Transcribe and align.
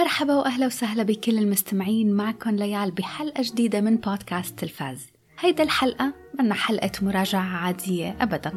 مرحبا 0.00 0.34
وأهلا 0.34 0.66
وسهلا 0.66 1.02
بكل 1.02 1.38
المستمعين 1.38 2.12
معكم 2.12 2.50
ليال 2.50 2.90
بحلقة 2.90 3.42
جديدة 3.42 3.80
من 3.80 3.96
بودكاست 3.96 4.58
تلفاز. 4.58 5.06
هيدا 5.38 5.62
الحلقة 5.62 6.12
منا 6.38 6.54
حلقة 6.54 6.90
مراجعة 7.02 7.56
عادية 7.56 8.16
أبدا 8.20 8.52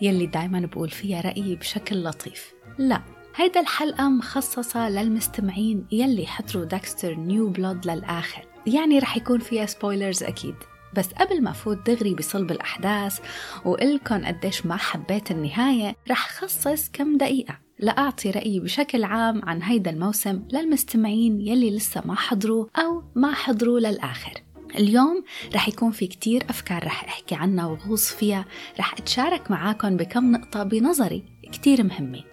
يلي 0.00 0.26
دايما 0.26 0.60
بقول 0.60 0.90
فيها 0.90 1.20
رأيي 1.20 1.56
بشكل 1.56 2.04
لطيف. 2.04 2.52
لا 2.78 3.02
هيدا 3.36 3.60
الحلقة 3.60 4.08
مخصصة 4.08 4.88
للمستمعين 4.88 5.86
يلي 5.92 6.26
حضروا 6.26 6.64
Dexter 6.64 7.14
New 7.14 7.48
Blood 7.48 7.86
للآخر. 7.86 8.46
يعني 8.66 8.98
رح 8.98 9.16
يكون 9.16 9.38
فيها 9.38 9.66
spoilers 9.66 10.22
أكيد. 10.22 10.56
بس 10.94 11.08
قبل 11.08 11.42
ما 11.42 11.52
فوت 11.52 11.90
دغري 11.90 12.14
بصلب 12.14 12.50
الأحداث 12.50 13.20
وقلكن 13.64 14.24
قديش 14.24 14.66
ما 14.66 14.76
حبيت 14.76 15.30
النهاية 15.30 15.96
رح 16.10 16.30
خصص 16.30 16.88
كم 16.88 17.16
دقيقة. 17.16 17.65
لأعطي 17.78 18.30
رأيي 18.30 18.60
بشكل 18.60 19.04
عام 19.04 19.40
عن 19.44 19.62
هيدا 19.62 19.90
الموسم 19.90 20.42
للمستمعين 20.52 21.40
يلي 21.40 21.76
لسه 21.76 22.02
ما 22.04 22.14
حضروا 22.14 22.66
أو 22.76 23.02
ما 23.14 23.32
حضروا 23.32 23.80
للآخر. 23.80 24.42
اليوم 24.78 25.24
رح 25.54 25.68
يكون 25.68 25.90
في 25.90 26.06
كتير 26.06 26.44
أفكار 26.50 26.84
رح 26.84 27.04
أحكي 27.04 27.34
عنها 27.34 27.66
وغوص 27.66 28.12
فيها. 28.12 28.44
رح 28.78 28.92
أتشارك 28.92 29.50
معاكم 29.50 29.96
بكم 29.96 30.32
نقطة 30.32 30.62
بنظري 30.62 31.24
كتير 31.52 31.82
مهمين 31.82 32.24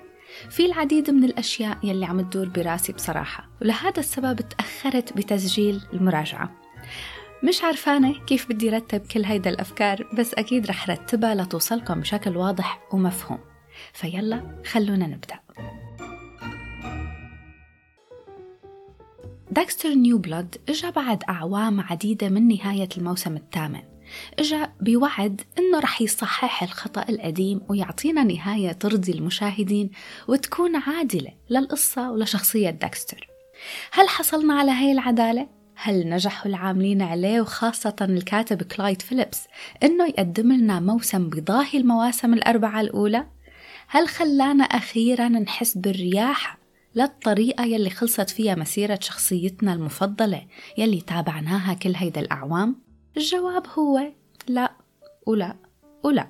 في 0.49 0.65
العديد 0.65 1.11
من 1.11 1.23
الأشياء 1.23 1.77
يلي 1.84 2.05
عم 2.05 2.21
تدور 2.21 2.49
براسي 2.49 2.93
بصراحة 2.93 3.49
ولهذا 3.62 3.99
السبب 3.99 4.41
تأخرت 4.41 5.13
بتسجيل 5.13 5.81
المراجعة. 5.93 6.51
مش 7.43 7.63
عرفانة 7.63 8.25
كيف 8.25 8.49
بدي 8.49 8.70
رتب 8.70 8.99
كل 8.99 9.25
هيدا 9.25 9.49
الأفكار 9.49 10.07
بس 10.17 10.34
أكيد 10.34 10.67
رح 10.67 10.89
رتبها 10.89 11.35
لتوصلكم 11.35 11.99
بشكل 11.99 12.37
واضح 12.37 12.81
ومفهوم. 12.93 13.52
فيلا 13.93 14.61
خلونا 14.65 15.07
نبدأ 15.07 15.39
Dexter 19.51 19.90
New 19.90 20.18
Blood 20.18 20.55
إجا 20.70 20.90
بعد 20.90 21.23
أعوام 21.29 21.81
عديدة 21.81 22.29
من 22.29 22.48
نهاية 22.48 22.90
الموسم 22.98 23.35
الثامن 23.35 23.81
إجا 24.40 24.73
بوعد 24.81 25.41
إنه 25.59 25.79
رح 25.79 26.01
يصحح 26.01 26.63
الخطأ 26.63 27.05
القديم 27.09 27.62
ويعطينا 27.70 28.23
نهاية 28.23 28.71
ترضي 28.71 29.12
المشاهدين 29.12 29.91
وتكون 30.27 30.75
عادلة 30.75 31.31
للقصة 31.49 32.12
ولشخصية 32.12 32.70
Dexter 32.70 33.27
هل 33.91 34.09
حصلنا 34.09 34.53
على 34.53 34.71
هاي 34.71 34.91
العدالة؟ 34.91 35.47
هل 35.75 36.09
نجحوا 36.09 36.47
العاملين 36.47 37.01
عليه 37.01 37.41
وخاصة 37.41 37.95
الكاتب 38.01 38.63
Clyde 38.63 39.01
Phillips 39.01 39.48
إنه 39.84 40.07
يقدم 40.07 40.51
لنا 40.51 40.79
موسم 40.79 41.29
بضاهي 41.29 41.77
المواسم 41.79 42.34
الأربعة 42.34 42.81
الأولى؟ 42.81 43.25
هل 43.87 44.07
خلانا 44.07 44.63
أخيرا 44.63 45.27
نحس 45.29 45.77
بالرياحة 45.77 46.59
للطريقة 46.95 47.65
يلي 47.65 47.90
خلصت 47.90 48.29
فيها 48.29 48.55
مسيرة 48.55 48.99
شخصيتنا 49.01 49.73
المفضلة 49.73 50.45
يلي 50.77 51.01
تابعناها 51.01 51.73
كل 51.73 51.95
هيدا 51.95 52.21
الأعوام؟ 52.21 52.75
الجواب 53.17 53.67
هو 53.77 54.12
لا 54.48 54.73
ولا 55.27 55.55
ولا. 56.03 56.27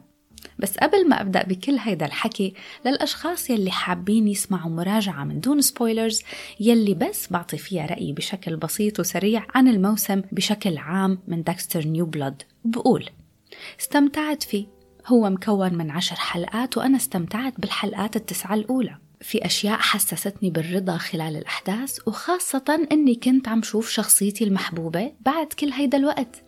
بس 0.59 0.77
قبل 0.77 1.09
ما 1.09 1.21
أبدأ 1.21 1.43
بكل 1.43 1.77
هيدا 1.79 2.05
الحكي 2.05 2.53
للأشخاص 2.85 3.49
يلي 3.49 3.71
حابين 3.71 4.27
يسمعوا 4.27 4.71
مراجعة 4.71 5.23
من 5.23 5.39
دون 5.39 5.61
spoilers 5.61 6.21
يلي 6.59 6.93
بس 6.93 7.31
بعطي 7.31 7.57
فيها 7.57 7.85
رأيي 7.85 8.13
بشكل 8.13 8.57
بسيط 8.57 8.99
وسريع 8.99 9.45
عن 9.55 9.67
الموسم 9.67 10.21
بشكل 10.31 10.77
عام 10.77 11.19
من 11.27 11.43
Dexter 11.43 11.87
New 11.87 12.05
Blood 12.05 12.43
بقول 12.65 13.09
استمتعت 13.79 14.43
فيه 14.43 14.72
هو 15.07 15.29
مكون 15.29 15.73
من 15.73 15.91
عشر 15.91 16.15
حلقات 16.15 16.77
وأنا 16.77 16.97
استمتعت 16.97 17.59
بالحلقات 17.59 18.15
التسعة 18.15 18.53
الأولى. 18.55 18.97
في 19.21 19.45
أشياء 19.45 19.77
حسستني 19.77 20.49
بالرضا 20.49 20.97
خلال 20.97 21.37
الأحداث 21.37 21.99
وخاصة 22.07 22.87
أني 22.91 23.15
كنت 23.15 23.47
عم 23.47 23.63
شوف 23.63 23.89
شخصيتي 23.89 24.43
المحبوبة 24.43 25.11
بعد 25.25 25.47
كل 25.47 25.71
هيدا 25.71 25.97
الوقت. 25.97 26.43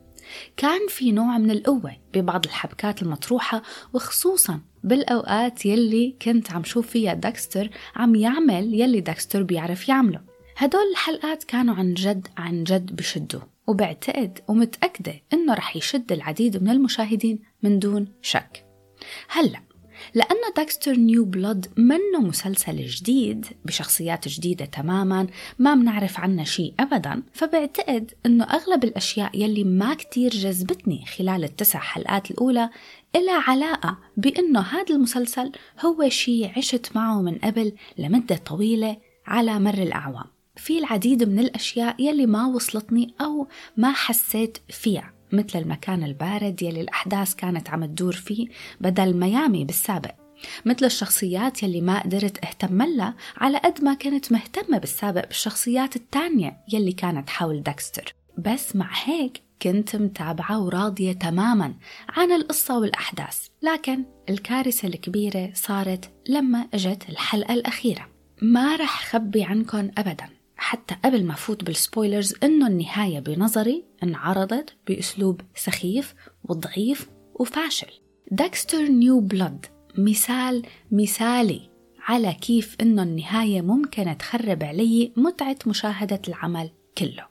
كان 0.57 0.88
في 0.90 1.12
نوع 1.12 1.38
من 1.38 1.52
القوة 1.52 1.97
ببعض 2.13 2.46
الحبكات 2.46 3.02
المطروحة 3.02 3.62
وخصوصا 3.94 4.59
بالأوقات 4.84 5.66
يلي 5.66 6.16
كنت 6.22 6.51
عم 6.51 6.63
شوف 6.63 6.88
فيها 6.88 7.13
داكستر 7.13 7.69
عم 7.96 8.16
يعمل 8.16 8.74
يلي 8.74 9.01
داكستر 9.01 9.44
بيعرف 9.44 9.90
يعمله. 9.90 10.22
هدول 10.57 10.91
الحلقات 10.91 11.44
كانوا 11.44 11.75
عن 11.75 11.94
جد 11.94 12.28
عن 12.38 12.63
جد 12.63 12.96
بشدوا. 12.96 13.41
وبعتقد 13.68 14.40
ومتأكدة 14.47 15.13
إنه 15.34 15.53
رح 15.53 15.75
يشد 15.75 16.12
العديد 16.12 16.63
من 16.63 16.69
المشاهدين. 16.69 17.40
من 17.66 17.80
دون 17.80 18.08
شك. 18.22 18.66
هلأ 19.30 19.59
لأن 20.14 20.38
داكستر 20.58 20.96
New 20.96 21.25
Blood 21.25 21.68
منه 21.78 22.20
مسلسل 22.22 22.86
جديد 22.86 23.46
بشخصيات 23.66 24.28
جديدة 24.28 24.66
تماما 24.66 25.28
ما 25.59 25.75
بنعرف 25.75 26.20
عنه 26.20 26.44
شيء 26.44 26.74
أبدا 26.80 27.24
فبعتقد 27.34 28.12
أنه 28.25 28.44
أغلب 28.44 28.84
الأشياء 28.84 29.42
يلي 29.42 29.64
ما 29.64 29.94
كتير 29.94 30.31
جذبتني 30.31 31.06
خلال 31.06 31.44
التسع 31.44 31.80
حلقات 31.80 32.31
الأولى 32.31 32.70
إلها 33.16 33.44
علاقة 33.48 33.98
بأنه 34.18 34.59
هذا 34.59 34.96
المسلسل 34.96 35.52
هو 35.86 36.09
شيء 36.09 36.52
عشت 36.58 36.92
معه 36.96 37.22
من 37.22 37.38
قبل 37.38 37.74
لمدة 37.98 38.36
طويلة 38.36 38.98
على 39.28 39.59
مر 39.59 39.74
الأعوام. 39.74 40.25
في 40.56 40.80
العديد 40.80 41.24
من 41.24 41.40
الأشياء 41.40 41.96
يلي 42.02 42.25
ما 42.25 42.46
وصلتني 42.46 43.14
أو 43.22 43.48
ما 43.78 43.92
حسيت 43.92 44.58
فيها. 44.70 45.15
مثل 45.31 45.59
المكان 45.59 46.03
البارد 46.03 46.62
يلي 46.62 46.81
الأحداث 46.81 47.36
كانت 47.36 47.69
عم 47.69 47.86
تدور 47.86 48.13
فيه 48.13 48.47
بدل 48.81 49.18
ميامي 49.18 49.66
بالسابق 49.66 50.12
مثل 50.66 50.86
الشخصيات 50.86 51.63
يلي 51.63 51.81
ما 51.81 52.00
قدرت 52.00 52.46
أهتم 52.46 52.81
لها 52.81 53.16
على 53.38 53.58
قد 53.58 53.84
ما 53.84 53.94
كنت 53.94 54.31
مهتمة 54.31 54.78
بالسابق 54.78 55.28
بالشخصيات 55.28 55.96
التانية 55.96 56.58
يلي 56.74 56.91
كانت 56.91 57.30
حول 57.30 57.63
داكستر. 57.63 58.16
بس 58.38 58.75
مع 58.75 58.90
هيك 59.03 59.41
كنت 59.62 59.96
متابعة 59.96 60.63
وراضية 60.63 61.13
تماما 61.13 61.74
عن 62.09 62.31
القصة 62.31 62.80
والأحداث 62.80 63.47
لكن 63.62 64.03
الكارثة 64.30 64.88
الكبيرة 64.88 65.52
صارت 65.53 66.12
لما 66.30 66.68
إجت 66.74 67.09
الحلقة 67.09 67.53
الأخيرة. 67.53 68.07
ما 68.42 68.75
رح 68.75 69.06
خبي 69.06 69.44
عنكم 69.44 69.92
أبدا. 69.97 70.34
حتى 70.58 70.96
قبل 71.06 71.26
ما 71.26 71.34
فوت 71.34 71.64
بال 71.63 71.78
spoilers 71.78 72.36
إنه 72.44 72.68
النهاية 72.68 73.20
بنظري 73.20 73.84
انعرضت 74.04 74.76
بأسلوب 74.88 75.42
سخيف 75.56 76.16
وضعيف 76.44 77.10
وفاشل. 77.36 77.92
داكستر 78.32 78.82
New 78.81 79.19
Blood 79.19 79.66
مثال 79.98 80.66
مثالي 80.92 81.70
على 82.00 82.34
كيف 82.34 82.76
إنه 82.82 83.04
النهاية 83.04 83.62
ممكن 83.62 84.18
تخرب 84.18 84.64
علي 84.64 85.12
متعة 85.18 85.58
مشاهدة 85.68 86.22
العمل 86.28 86.70
كله. 86.98 87.26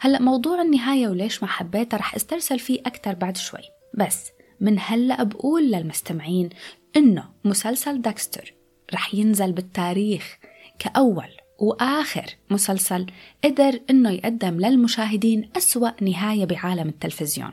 هلأ 0.00 0.22
موضوع 0.22 0.62
النهاية 0.62 1.08
وليش 1.08 1.42
ما 1.42 1.48
حبيتها 1.48 1.96
رح 1.96 2.14
استرسل 2.14 2.58
فيه 2.58 2.80
أكتر 2.86 3.14
بعد 3.14 3.36
شوي. 3.36 3.62
بس 3.94 4.30
من 4.60 4.76
هلأ 4.80 5.22
بقول 5.22 5.70
للمستمعين 5.72 6.48
إنه 6.96 7.24
مسلسل 7.44 8.02
داكستر 8.02 8.54
رح 8.94 9.14
ينزل 9.14 9.52
بالتاريخ 9.52 10.38
كأول 10.78 11.28
وآخر 11.60 12.36
مسلسل 12.50 13.06
قدر 13.44 13.80
إنه 13.90 14.10
يقدم 14.10 14.60
للمشاهدين 14.60 15.50
أسوأ 15.56 15.90
نهاية 16.02 16.44
بعالم 16.44 16.88
التلفزيون. 16.88 17.50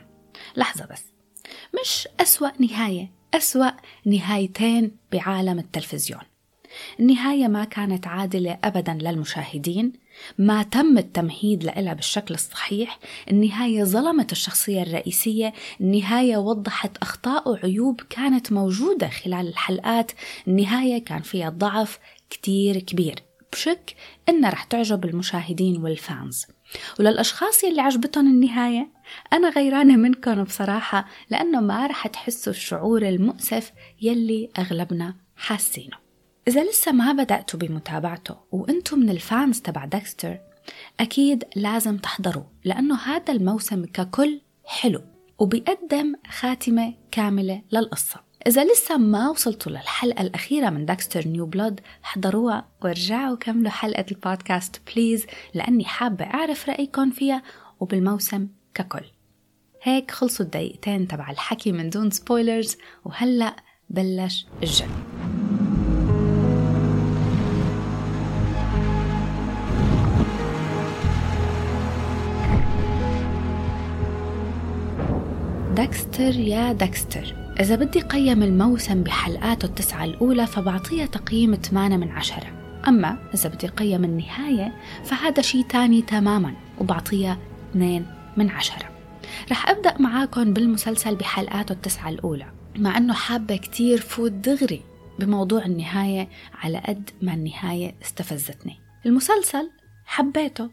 لحظة 0.58 0.86
بس. 0.86 1.04
مش 1.82 2.08
أسوأ 2.20 2.52
نهاية 2.60 3.12
أسوأ 3.34 3.72
نهايتين 4.06 4.92
بعالم 5.12 5.60
التلفزيون. 5.60 6.22
النهاية 7.00 7.48
ما 7.48 7.64
كانت 7.64 8.08
عادلة 8.08 8.58
أبدا 8.64 8.94
للمشاهدين 8.94 9.94
ما 10.38 10.64
تم 10.64 10.98
التمهيد 10.98 11.64
لها 11.64 11.94
بالشكل 11.94 12.34
الصحيح 12.34 13.00
النهاية 13.32 13.84
ظلمت 13.84 14.32
الشخصية 14.32 14.82
الرئيسية 14.82 15.54
النهاية 15.82 16.38
وضحت 16.38 16.98
أخطاء 16.98 17.50
وعيوب 17.50 18.02
كانت 18.10 18.52
موجودة 18.52 19.10
خلال 19.10 19.48
الحلقات 19.48 20.12
النهاية 20.48 21.06
كان 21.06 21.22
فيها 21.22 21.50
ضعف 21.50 22.00
كتير 22.30 22.80
كبير. 22.80 23.16
بشك 23.52 23.96
إنها 24.30 24.50
رح 24.50 24.64
تعجب 24.64 25.06
المشاهدين 25.06 25.84
والفانز. 25.84 26.46
وللأشخاص 27.00 27.64
يلي 27.64 27.82
عجبتهم 27.82 28.28
النهاية 28.28 28.88
أنا 29.34 29.50
غيرانة 29.50 29.96
منكم 29.96 30.44
بصراحة 30.44 31.08
لأنه 31.30 31.62
ما 31.62 31.88
رح 31.88 32.08
تحسوا 32.08 32.54
الشعور 32.54 33.02
المؤسف 33.02 33.72
يلي 34.02 34.50
أغلبنا 34.60 35.16
حاسينه. 35.36 35.98
إذا 36.48 36.64
لسه 36.64 36.92
ما 36.92 37.12
بدأتوا 37.12 37.60
بمتابعته 37.60 38.36
وأنتم 38.52 39.00
من 39.00 39.10
ال 39.10 39.20
fans 39.20 39.62
تبع 39.62 39.86
داكستر 39.86 40.40
أكيد 41.00 41.44
لازم 41.56 41.98
تحضروا 41.98 42.44
لأنه 42.64 42.96
هذا 42.96 43.34
الموسم 43.34 43.86
ككل 43.86 44.42
حلو 44.66 45.02
وبيقدم 45.40 46.16
خاتمة 46.30 46.94
كاملة 47.12 47.62
للقصة. 47.72 48.27
إذا 48.46 48.64
لسه 48.64 48.98
ما 48.98 49.30
وصلتوا 49.30 49.72
للحلقة 49.72 50.22
الأخيرة 50.22 50.70
من 50.70 50.86
داكستر 50.86 51.28
New 51.28 51.46
Blood 51.46 51.80
حضروها 52.02 52.68
وارجعوا 52.82 53.38
كملوا 53.38 53.72
حلقة 53.72 54.06
البودكاست 54.12 54.82
please 54.88 55.26
لأني 55.54 55.86
حابة 55.86 56.26
أعرف 56.26 56.70
رأيكم 56.70 57.12
فيها 57.12 57.44
وبالموسم 57.80 58.48
ككل. 58.74 59.06
هيك 59.84 60.12
خلصوا 60.12 60.46
الدقيقتين 60.46 61.08
تبع 61.08 61.32
الحكي 61.32 61.72
من 61.72 61.90
دون 61.90 62.12
spoilers 62.12 62.78
وهلأ 63.06 63.56
بلش 63.90 64.46
الجد 64.64 64.90
داكستر 75.76 76.36
يا 76.36 76.74
داكستر 76.74 77.47
إذا 77.60 77.76
بدي 77.76 78.02
قيم 78.02 78.44
الموسم 78.44 79.04
بحلقاته 79.04 79.66
التسعة 79.66 80.04
الأولى 80.04 80.48
فبعطيها 80.48 81.06
تقييم 81.06 81.56
8 81.56 81.98
من 81.98 82.12
عشرة. 82.12 82.82
أما 82.88 83.18
إذا 83.34 83.50
بدي 83.50 83.68
قيم 83.68 84.04
النهاية 84.04 84.76
فهذا 85.04 85.42
شيء 85.42 85.62
تاني 85.62 86.02
تماما 86.02 86.54
وبعطيها 86.80 87.38
2 87.72 88.06
من 88.38 88.50
عشرة. 88.50 88.90
رح 89.52 89.70
أبدأ 89.70 90.02
معاكم 90.02 90.54
بالمسلسل 90.54 91.16
بحلقاته 91.16 91.74
التسعة 91.74 92.10
الأولى. 92.10 92.52
مع 92.76 92.98
أنه 92.98 93.14
حابة 93.14 93.58
كتير 93.58 94.02
فوت 94.02 94.32
دغري 94.32 94.82
بموضوع 95.20 95.66
النهاية 95.66 96.30
على 96.54 96.78
قد 96.88 97.10
ما 97.22 97.34
النهاية 97.34 97.96
استفزتني. 98.02 98.80
المسلسل 99.06 99.72
حبيته 100.06 100.70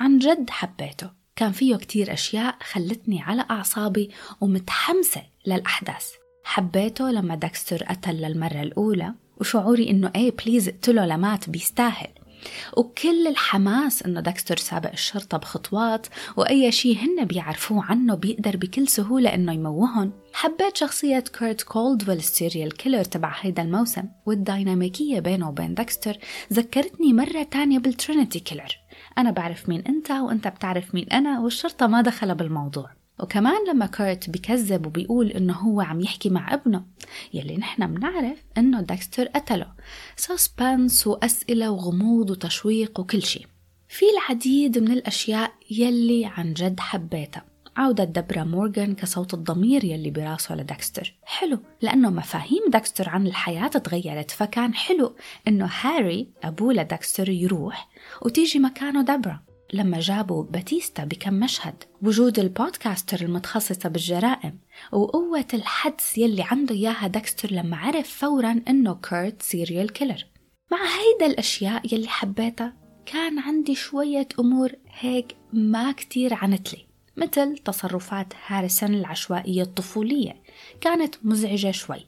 عن 0.00 0.18
جد 0.18 0.50
حبيته. 0.50 1.10
كان 1.36 1.52
فيه 1.52 1.76
كتير 1.76 2.12
أشياء 2.12 2.56
خلتني 2.62 3.22
على 3.22 3.44
أعصابي 3.50 4.10
ومتحمسة 4.40 5.22
للأحداث. 5.46 6.19
حبيته 6.44 7.10
لما 7.10 7.34
داكستر 7.34 7.84
قتل 7.84 8.14
للمرة 8.14 8.62
الأولى 8.62 9.14
وشعوري 9.40 9.90
إنه 9.90 10.10
إيه 10.16 10.36
please 10.36 10.68
اقتله 10.68 11.06
لمات 11.06 11.50
بيستاهل. 11.50 12.08
وكل 12.76 13.26
الحماس 13.26 14.02
إنه 14.02 14.20
داكستر 14.20 14.56
سابق 14.56 14.90
الشرطة 14.92 15.38
بخطوات 15.38 16.06
وأي 16.36 16.72
شيء 16.72 16.96
هن 16.98 17.24
بيعرفوه 17.24 17.84
عنه 17.84 18.14
بيقدر 18.14 18.56
بكل 18.56 18.88
سهولة 18.88 19.34
إنه 19.34 19.52
يموهن 19.52 20.10
حبيت 20.32 20.76
شخصية 20.76 21.24
كورت 21.38 21.62
كولدويل 21.62 22.18
ال 22.18 22.26
serial 22.26 22.76
killer 22.76 23.04
تبع 23.04 23.32
هيدا 23.40 23.62
الموسم 23.62 24.04
والديناميكية 24.26 25.20
بينه 25.20 25.48
وبين 25.48 25.74
داكستر 25.74 26.16
ذكرتني 26.52 27.12
مرة 27.12 27.42
تانية 27.42 27.78
بال 27.78 27.92
Trinity 27.92 28.40
Killer. 28.40 28.78
أنا 29.18 29.30
بعرف 29.30 29.68
مين 29.68 29.80
أنت 29.80 30.10
وأنت 30.10 30.48
بتعرف 30.48 30.94
مين 30.94 31.08
أنا 31.08 31.40
والشرطة 31.40 31.86
ما 31.86 32.00
دخل 32.00 32.34
بالموضوع. 32.34 32.99
وكمان 33.22 33.68
لما 33.68 33.86
كورت 33.86 34.30
بكذب 34.30 34.86
وبيقول 34.86 35.30
إنه 35.30 35.52
هو 35.52 35.80
عم 35.80 36.00
يحكي 36.00 36.30
مع 36.30 36.54
ابنه 36.54 36.84
يلي 37.34 37.56
نحن 37.56 37.94
بنعرف 37.94 38.38
إنه 38.58 38.80
داكستر 38.80 39.24
قتله. 39.24 39.66
suspense 40.16 41.06
وأسئلة 41.06 41.70
وغموض 41.70 42.30
وتشويق 42.30 43.00
وكل 43.00 43.22
شيء 43.22 43.46
في 43.88 44.04
العديد 44.10 44.78
من 44.78 44.92
الأشياء 44.92 45.52
يلي 45.70 46.26
عن 46.26 46.54
جد 46.54 46.80
حبيتها. 46.80 47.44
عودة 47.76 48.04
دبرا 48.04 48.44
مورغان 48.44 48.94
كصوت 48.94 49.34
الضمير 49.34 49.84
يلي 49.84 50.10
براسه 50.10 50.54
لداكستر. 50.54 51.14
حلو 51.24 51.58
لأنه 51.82 52.10
مفاهيم 52.10 52.62
داكستر 52.68 53.08
عن 53.08 53.26
الحياة 53.26 53.68
تغيرت 53.68 54.30
فكان 54.30 54.74
حلو 54.74 55.16
إنه 55.48 55.70
هاري 55.80 56.28
أبوه 56.42 56.72
لداكستر 56.72 57.28
يروح 57.28 57.88
وتيجي 58.22 58.58
مكانه 58.58 59.02
دبرا 59.02 59.40
لما 59.72 60.00
جابوا 60.00 60.44
باتيستا 60.44 61.04
بكم 61.04 61.34
مشهد. 61.34 61.84
وجود 62.02 62.38
ال 62.38 62.46
podcaster 62.46 63.20
المتخصصة 63.20 63.88
بالجرائم 63.88 64.58
وقوة 64.92 65.46
الحدس 65.54 66.18
يلي 66.18 66.42
عنده 66.42 66.74
إياها 66.74 67.06
داكستر 67.06 67.52
لما 67.52 67.76
عرف 67.76 68.08
فورا 68.08 68.62
إنه 68.68 68.94
كيرت 68.94 69.42
serial 69.42 69.92
killer. 69.92 70.26
مع 70.72 70.78
هيدا 70.78 71.32
الأشياء 71.32 71.94
يلي 71.94 72.08
حبيتها 72.08 72.76
كان 73.06 73.38
عندي 73.38 73.74
شوية 73.74 74.28
أمور 74.38 74.72
هيك 74.88 75.36
ما 75.52 75.92
كتير 75.92 76.34
عنتلي. 76.34 76.86
مثل 77.16 77.58
تصرفات 77.58 78.32
هاريسون 78.46 78.94
العشوائية 78.94 79.62
الطفولية 79.62 80.42
كانت 80.80 81.14
مزعجة 81.22 81.70
شوي. 81.70 82.06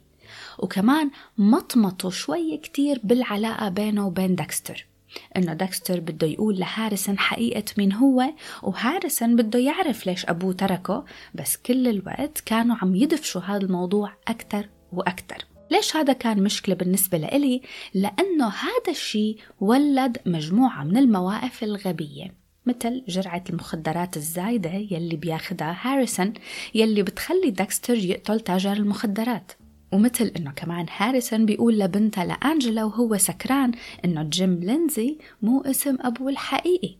وكمان 0.59 1.11
مطمطوا 1.37 2.09
شوي 2.09 2.57
كتير 2.57 2.99
بالعلاقة 3.03 3.69
بينه 3.69 4.07
وبين 4.07 4.35
داكستر. 4.35 4.92
إنه 5.37 5.53
داكستر 5.53 5.99
بده 5.99 6.27
يقول 6.27 6.59
لهاريسون 6.59 7.19
حقيقة 7.19 7.63
مين 7.77 7.93
هو 7.93 8.23
وهاريسون 8.63 9.35
بده 9.35 9.59
يعرف 9.59 10.05
ليش 10.07 10.25
أبوه 10.25 10.53
تركه 10.53 11.05
بس 11.33 11.57
كل 11.57 11.87
الوقت 11.87 12.39
كانوا 12.45 12.75
عم 12.81 12.95
يدفشوا 12.95 13.41
هذا 13.41 13.57
الموضوع 13.65 14.13
أكتر 14.27 14.69
وأكتر 14.93 15.45
ليش 15.71 15.95
هذا 15.95 16.13
كان 16.13 16.43
مشكلة 16.43 16.75
بالنسبة 16.75 17.17
لإلي؟ 17.17 17.61
لأنه 17.93 18.47
هذا 18.47 18.89
الشيء 18.89 19.37
ولد 19.59 20.17
مجموعة 20.25 20.83
من 20.83 20.97
المواقف 20.97 21.63
الغبية 21.63 22.43
مثل 22.65 23.03
جرعة 23.07 23.43
المخدرات 23.49 24.17
الزايدة 24.17 24.69
يلي 24.73 25.15
بياخدها 25.15 25.77
هاريسون 25.81 26.33
يلي 26.75 27.03
بتخلي 27.03 27.51
داكستر 27.51 27.95
يقتل 27.95 28.39
تاجر 28.39 28.73
المخدرات 28.73 29.51
ومثل 29.93 30.31
إنه 30.37 30.51
كمان 30.51 30.85
هاريسون 30.97 31.45
بيقول 31.45 31.79
لبنتها 31.79 32.25
لأنجلا 32.25 32.83
وهو 32.83 33.17
سكران 33.17 33.71
إنه 34.05 34.23
جيم 34.23 34.53
لينزي 34.53 35.17
مو 35.41 35.61
اسم 35.61 35.97
أبوه 36.01 36.29
الحقيقي. 36.29 36.95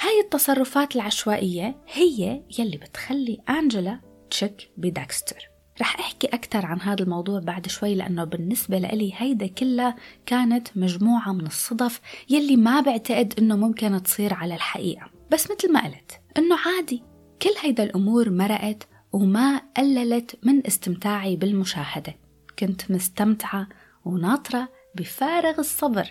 هاي 0.00 0.20
التصرفات 0.24 0.96
العشوائية 0.96 1.76
هي 1.92 2.42
يلي 2.58 2.76
بتخلي 2.76 3.40
أنجلا 3.48 4.00
تشك 4.30 4.70
بداكستر. 4.76 5.50
رح 5.80 5.98
أحكي 6.00 6.26
أكثر 6.26 6.66
عن 6.66 6.80
هذا 6.80 7.02
الموضوع 7.02 7.40
بعد 7.40 7.68
شوي 7.68 7.94
لأنه 7.94 8.24
بالنسبة 8.24 8.78
لإلي 8.78 9.12
هيدا 9.16 9.46
كلها 9.46 9.96
كانت 10.26 10.68
مجموعة 10.76 11.32
من 11.32 11.46
الصدف 11.46 12.00
يلي 12.30 12.56
ما 12.56 12.80
بعتقد 12.80 13.34
إنه 13.38 13.56
ممكن 13.56 14.02
تصير 14.02 14.34
على 14.34 14.54
الحقيقة. 14.54 15.10
بس 15.30 15.50
مثل 15.50 15.72
ما 15.72 15.84
قلت 15.84 16.20
إنه 16.38 16.56
عادي 16.66 17.02
كل 17.42 17.50
هيدا 17.62 17.84
الأمور 17.84 18.30
مرقت 18.30 18.88
وما 19.12 19.60
قللت 19.76 20.38
من 20.42 20.66
استمتاعي 20.66 21.36
بالمشاهدة 21.36 22.14
كنت 22.58 22.90
مستمتعة 22.90 23.68
وناطرة 24.04 24.68
بفارغ 24.94 25.58
الصبر 25.58 26.08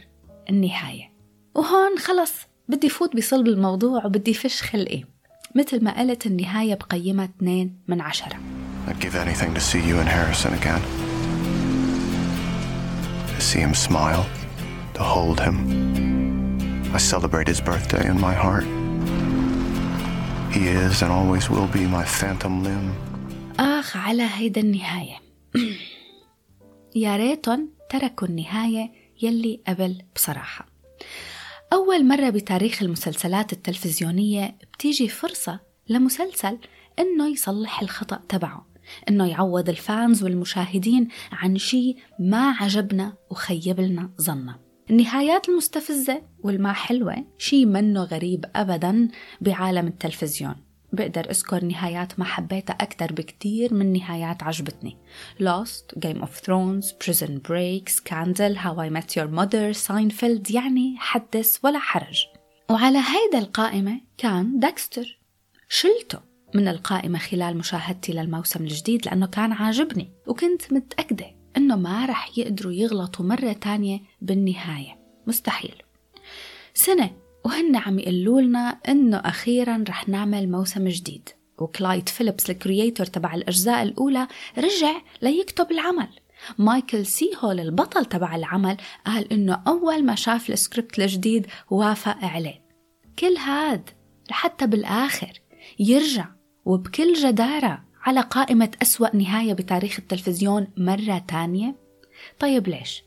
النهاية 0.49 1.11
وهون 1.55 1.97
خلص 1.99 2.33
بدي 2.69 2.89
فوت 2.89 3.15
بصلب 3.15 3.47
الموضوع 3.47 4.05
وبدي 4.05 4.33
فش 4.33 4.61
خلقي 4.61 5.03
مثل 5.55 5.83
ما 5.83 5.99
قلت 5.99 6.25
النهاية 6.25 6.75
بقيمها 6.75 7.25
2 7.25 7.75
من 7.88 8.01
عشرة 8.01 8.39
I'd 8.88 8.99
give 9.01 9.15
anything 9.15 9.53
to 9.53 9.59
see 9.59 9.81
you 9.89 9.99
and 9.99 10.07
Harrison 10.07 10.53
again. 10.53 10.81
To 13.35 13.41
see 13.41 13.59
him 13.59 13.73
smile, 13.73 14.25
to 14.94 15.03
hold 15.03 15.41
him. 15.41 15.57
I 16.94 16.97
celebrate 16.97 17.49
his 17.49 17.59
birthday 17.59 18.07
in 18.07 18.17
my 18.27 18.33
heart. 18.33 18.76
He 20.57 20.65
is 20.69 21.04
and 21.04 21.12
always 21.19 21.45
will 21.54 21.69
be 21.77 21.86
my 21.98 22.06
phantom 22.19 22.63
limb. 22.63 22.94
آخ 23.59 23.98
على 23.98 24.24
هيدا 24.24 24.62
النهاية. 24.62 25.21
يا 26.95 27.15
ريتن 27.18 27.68
تركوا 27.89 28.27
النهاية 28.27 28.92
يلي 29.21 29.61
قبل 29.68 30.02
بصراحة. 30.16 30.66
أول 31.73 32.07
مرة 32.07 32.30
بتاريخ 32.30 32.83
المسلسلات 32.83 33.54
التلفزيونية 33.54 34.57
بتيجي 34.73 35.09
فرصة 35.09 35.59
لمسلسل 35.90 36.57
إنه 36.99 37.28
يصلح 37.28 37.81
الخطأ 37.81 38.21
تبعه 38.30 38.66
إنه 39.09 39.30
يعوض 39.30 39.69
الفانز 39.69 40.23
والمشاهدين 40.23 41.07
عن 41.31 41.57
شيء 41.57 41.97
ما 42.19 42.49
عجبنا 42.49 43.14
وخيب 43.30 43.80
لنا 43.80 44.09
ظننا. 44.21 44.67
النهايات 44.89 45.49
المستفزة 45.49 46.21
والما 46.44 46.73
حلوة 46.73 47.25
شي 47.37 47.65
منه 47.65 48.03
غريب 48.03 48.45
أبدا 48.56 49.07
بعالم 49.41 49.87
التلفزيون. 49.87 50.56
بقدر 50.94 51.29
أذكر 51.29 51.65
نهايات 51.65 52.19
ما 52.19 52.25
حبيتها 52.25 52.73
أكثر 52.73 53.13
بكتير 53.13 53.73
من 53.73 53.94
نهايات 53.94 54.44
عجبتني. 54.44 54.97
Lost, 55.39 55.99
Game 55.99 56.21
of 56.21 56.29
Thrones, 56.45 56.94
Prison 57.03 57.39
Break, 57.49 57.89
Scandal, 57.89 58.56
How 58.56 58.79
I 58.79 58.89
Met 58.89 59.15
Your 59.15 59.27
Mother, 59.27 59.73
Seinfeld 59.87 60.51
يعني 60.51 60.95
حدث 60.97 61.57
ولا 61.63 61.79
حرج. 61.79 62.25
وعلى 62.69 62.97
هيدا 62.97 63.39
القائمة 63.39 64.01
كان 64.17 64.59
داكستر 64.59 65.19
شلته 65.69 66.19
من 66.56 66.67
القائمة 66.67 67.19
خلال 67.19 67.57
مشاهدتي 67.57 68.13
للموسم 68.13 68.63
الجديد 68.63 69.06
لأنه 69.06 69.27
كان 69.27 69.51
عاجبني 69.51 70.11
وكنت 70.27 70.73
متأكدة 70.73 71.36
إنه 71.57 71.76
ما 71.76 72.06
رح 72.06 72.37
يقدروا 72.37 72.73
يغلطوا 72.73 73.26
مرة 73.26 73.54
تانية 73.54 73.99
بالنهاية. 74.21 74.99
مستحيل. 75.28 75.76
سنة 76.73 77.11
وهن 77.45 77.76
عم 77.76 77.99
يقولوا 77.99 78.42
لنا 78.42 78.80
إنه 78.90 79.18
أخيرا 79.18 79.83
رح 79.90 80.09
نعمل 80.09 80.52
موسم 80.52 80.87
جديد. 80.87 81.30
وكلايد 81.57 82.09
فيليبس 82.09 82.49
ال 82.49 82.56
creator 82.56 83.06
تبع 83.06 83.33
الأجزاء 83.33 83.83
الأولى 83.83 84.28
رجع 84.57 85.02
ليكتب 85.21 85.71
العمل. 85.71 86.07
مايكل 86.57 87.06
سي 87.06 87.27
هول 87.27 87.59
البطل 87.59 88.06
تبع 88.06 88.35
العمل 88.35 88.78
قال 89.06 89.33
إنه 89.33 89.64
أول 89.68 90.06
ما 90.06 90.16
شاف 90.16 90.49
السكريبت 90.49 90.99
الجديد 90.99 91.47
وافق 91.69 92.26
عليه. 92.26 92.61
كل 93.19 93.37
هاد 93.37 93.90
لحتى 94.30 94.68
بالآخر 94.68 95.42
يرجع 95.80 96.26
وبكل 96.66 97.14
جدارة 97.14 97.86
على 98.07 98.21
قائمة 98.21 98.71
أسوأ 98.81 99.16
نهاية 99.16 99.54
بتاريخ 99.54 99.99
التلفزيون 99.99 100.68
مرة 100.78 101.26
تانية؟ 101.28 101.76
طيب 102.40 102.68
ليش؟ 102.68 103.04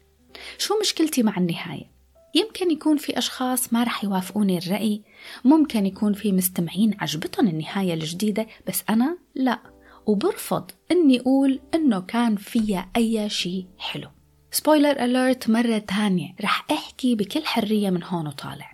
شو 0.59 0.75
مشكلتي 0.81 1.23
مع 1.23 1.37
النهاية؟ 1.37 1.91
يمكن 2.35 2.71
يكون 2.71 2.97
في 2.97 3.19
أشخاص 3.19 3.73
ما 3.73 3.85
رح 3.85 4.05
يوافقوني 4.05 4.59
الرأي 4.59 5.03
ممكن 5.45 5.87
يكون 5.87 6.13
في 6.13 6.33
مستمعين 6.33 6.97
عجبتهم 7.01 7.49
النهاية 7.49 7.95
الجديدة 7.95 8.47
بس 8.69 8.83
أنا 8.91 9.19
لا 9.35 9.59
وبرفض 10.07 10.71
أني 10.91 11.21
أقول 11.21 11.61
أنه 11.75 12.01
كان 12.01 12.37
فيها 12.37 12.91
أي 12.97 13.29
شيء 13.29 13.67
حلو 13.79 14.09
spoiler 14.51 15.05
alert 15.05 15.51
مرة 15.51 15.79
تانية 15.79 16.35
رح 16.41 16.67
أحكي 16.71 17.15
بكل 17.15 17.45
حرية 17.45 17.91
من 17.91 18.05
هون 18.05 18.27
وطالع 18.27 18.73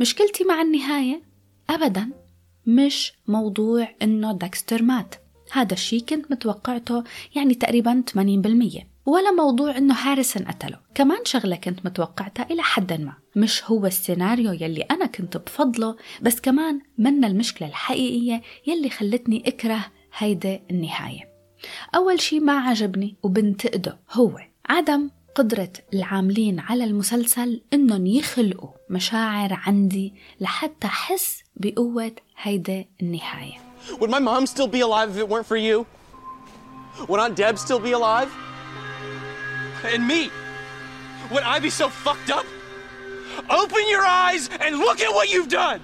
مشكلتي 0.00 0.44
مع 0.44 0.62
النهاية 0.62 1.22
أبدا 1.70 2.10
مش 2.66 3.12
موضوع 3.28 3.88
إنه 4.02 4.32
داكستر 4.32 4.82
مات 4.82 5.14
هذا 5.52 5.72
الشيء 5.72 6.00
كنت 6.00 6.30
متوقعته 6.30 7.04
يعني 7.34 7.54
تقريبا 7.54 8.02
80% 8.10 8.84
ولا 9.06 9.30
موضوع 9.30 9.76
إنه 9.78 9.94
هاريسون 9.94 10.44
قتله 10.44 10.78
كمان 10.94 11.24
شغلة 11.24 11.56
كنت 11.56 11.86
متوقعتها 11.86 12.46
إلى 12.50 12.62
حد 12.62 12.92
ما. 12.92 13.14
مش 13.36 13.64
هو 13.64 13.86
السيناريو 13.86 14.52
يلي 14.52 14.82
أنا 14.82 15.06
كنت 15.06 15.36
بفضله 15.36 15.96
بس 16.22 16.40
كمان 16.40 16.80
من 16.98 17.24
المشكلة 17.24 17.68
الحقيقية 17.68 18.42
يلي 18.66 18.90
خلتني 18.90 19.48
أكره 19.48 19.86
هيدا 20.18 20.60
النهاية. 20.70 21.30
أول 21.94 22.20
شيء 22.20 22.40
ما 22.40 22.52
عجبني 22.52 23.16
وبنتقده 23.22 23.98
هو 24.12 24.38
عدم 24.68 25.10
قدرة 25.34 25.72
العاملين 25.94 26.60
على 26.60 26.84
المسلسل 26.84 27.62
إنهم 27.72 28.06
يخلقوا 28.06 28.70
مشاعر 28.90 29.60
عندي 29.66 30.14
لحتى 30.40 30.86
أحس 30.86 31.42
بقوة 31.56 32.12
هيدا 32.42 32.84
النهاية. 33.02 33.69
Would 33.98 34.10
my 34.10 34.18
mom 34.18 34.46
still 34.46 34.66
be 34.68 34.80
alive 34.80 35.10
if 35.10 35.16
it 35.16 35.28
weren't 35.28 35.46
for 35.46 35.56
you? 35.56 35.86
Would 37.08 37.20
Aunt 37.20 37.36
Deb 37.36 37.58
still 37.58 37.80
be 37.80 37.92
alive? 37.92 38.30
And 39.84 40.06
me? 40.06 40.30
Would 41.32 41.42
I 41.42 41.58
be 41.58 41.70
so 41.70 41.88
fucked 41.88 42.30
up? 42.30 42.46
Open 43.48 43.84
your 43.88 44.04
eyes 44.04 44.50
and 44.60 44.78
look 44.78 45.00
at 45.00 45.12
what 45.14 45.28
you've 45.32 45.48
done! 45.48 45.80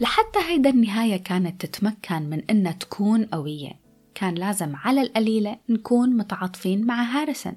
لحتى 0.00 0.38
هيدا 0.38 0.70
النهاية 0.70 1.16
كانت 1.16 1.66
تتمكن 1.66 2.22
من 2.22 2.42
إنها 2.50 2.72
تكون 2.72 3.24
قوية 3.24 3.72
كان 4.14 4.34
لازم 4.34 4.76
على 4.76 5.02
القليلة 5.02 5.58
نكون 5.68 6.16
متعاطفين 6.16 6.86
مع 6.86 7.02
هاريسون 7.02 7.56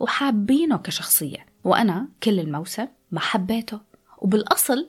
وحابينه 0.00 0.76
كشخصية 0.78 1.46
وأنا 1.64 2.08
كل 2.22 2.40
الموسم 2.40 2.86
ما 3.10 3.20
حبيته 3.20 3.80
وبالأصل 4.18 4.88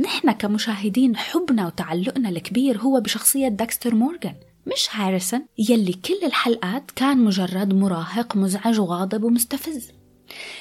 نحن 0.00 0.32
كمشاهدين 0.32 1.16
حبنا 1.16 1.66
وتعلقنا 1.66 2.28
الكبير 2.28 2.78
هو 2.78 3.00
بشخصية 3.00 3.48
داكستر 3.48 3.94
مورغان 3.94 4.34
مش 4.66 4.88
هاريسون 4.92 5.46
يلي 5.58 5.92
كل 5.92 6.18
الحلقات 6.22 6.90
كان 6.90 7.18
مجرد 7.18 7.74
مراهق 7.74 8.36
مزعج 8.36 8.80
وغاضب 8.80 9.24
ومستفز. 9.24 9.92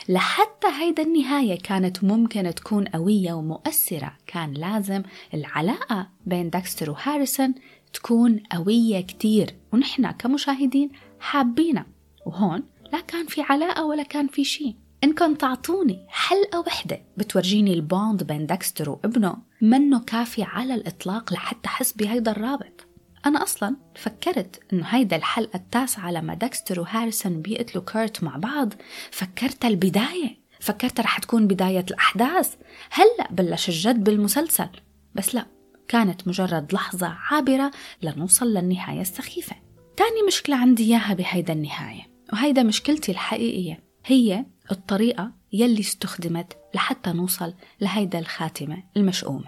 لحتى 0.10 0.67
هيدا 0.79 1.03
النهاية 1.03 1.60
كانت 1.60 2.03
ممكن 2.03 2.53
تكون 2.55 2.86
قوية 2.86 3.34
ومؤثرة 3.34 4.13
كان 4.27 4.53
لازم 4.53 5.03
العلاقة 5.34 6.10
بين 6.25 6.50
داكستر 6.50 6.91
وهاريسون 6.91 7.55
تكون 7.93 8.39
قوية 8.51 9.01
كتير 9.01 9.55
ونحن 9.74 10.12
كمشاهدين 10.12 10.91
حابينها. 11.19 11.86
وهون 12.25 12.63
لا 12.93 13.00
كان 13.00 13.25
في 13.25 13.41
علاقة 13.41 13.86
ولا 13.86 14.03
كان 14.03 14.27
في 14.27 14.43
شيء 14.43 14.75
إنكم 15.03 15.35
تعطوني 15.35 16.05
حلقة 16.07 16.59
وحدة 16.59 17.01
بتورجيني 17.17 17.73
ال 17.73 17.83
bond 17.83 18.23
بين 18.23 18.45
داكستر 18.45 18.89
وابنه 18.89 19.37
منه 19.61 19.99
كافي 19.99 20.43
على 20.43 20.73
الإطلاق 20.73 21.33
لحتى 21.33 21.67
أحس 21.67 21.93
بهيدا 21.93 22.31
الرابط. 22.31 22.87
أنا 23.25 23.43
أصلا 23.43 23.75
فكرت 23.95 24.59
إنه 24.73 24.85
هيدا 24.85 25.15
الحلقة 25.15 25.57
التاسعة 25.57 26.11
لما 26.11 26.33
داكستر 26.33 26.79
وهاريسون 26.79 27.41
بيقتلوا 27.41 27.83
كيرت 27.83 28.23
مع 28.23 28.37
بعض. 28.37 28.73
فكرتها 29.11 29.67
البداية. 29.67 30.39
فكرتها 30.59 31.03
رح 31.03 31.19
تكون 31.19 31.47
بداية 31.47 31.85
الأحداث. 31.91 32.55
هلأ 32.91 33.31
بلش 33.31 33.69
الجد 33.69 34.03
بالمسلسل. 34.03 34.69
بس 35.15 35.35
لا 35.35 35.45
كانت 35.87 36.27
مجرد 36.27 36.73
لحظة 36.73 37.07
عابرة 37.31 37.71
لنوصل 38.01 38.53
للنهاية 38.53 39.01
السخيفة. 39.01 39.55
تاني 39.97 40.23
مشكلة 40.27 40.55
عندي 40.55 40.83
إياها 40.83 41.13
بهيدا 41.13 41.53
النهاية 41.53 42.01
وهيدا 42.33 42.63
مشكلتي 42.63 43.11
الحقيقية. 43.11 43.83
هي 44.05 44.45
الطريقة 44.71 45.31
يلي 45.53 45.79
استخدمت 45.79 46.57
لحتى 46.75 47.11
نوصل 47.11 47.53
لهيدا 47.81 48.19
الخاتمة 48.19 48.83
المشؤومة 48.97 49.47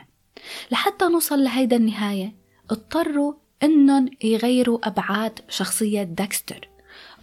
لحتى 0.72 1.06
نوصل 1.06 1.44
لهيدا 1.44 1.76
النهاية 1.76 2.36
اضطروا 2.72 3.34
إنهم 3.64 4.10
يغيروا 4.24 4.88
أبعاد 4.88 5.40
شخصية 5.50 6.04
داكستر 6.04 6.70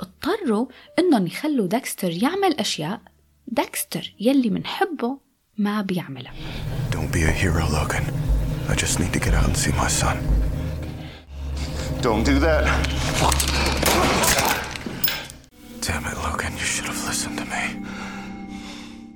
اضطروا 0.00 0.66
إنهم 0.98 1.26
يخلوا 1.26 1.66
داكستر 1.66 2.10
يعمل 2.10 2.60
أشياء 2.60 3.00
داكستر 3.46 4.14
يلي 4.20 4.50
منحبه 4.50 5.18
ما 5.58 5.82
بيعملها 5.82 6.32
Don't 6.90 7.12
be 7.12 7.22
a 7.22 7.32
hero, 7.42 7.64
Logan. 7.78 8.04
I 8.68 8.74
just 8.74 8.98
need 9.00 9.12
to 9.12 9.20
get 9.20 9.34
out 9.34 9.46
and 9.48 9.56
see 9.56 9.72
my 9.72 9.88
son. 9.88 10.16
Don't 12.02 12.24
do 12.24 12.38
that. 12.46 12.64
Damn 15.86 16.04
it, 16.12 16.16